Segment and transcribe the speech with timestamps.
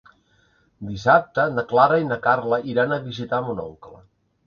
[0.91, 4.07] Dissabte na Clara i na Carla iran a visitar mon oncle.